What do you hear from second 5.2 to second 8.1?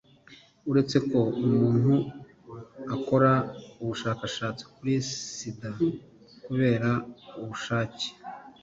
sida kubera ubushake,